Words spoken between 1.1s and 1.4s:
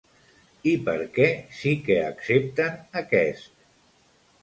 què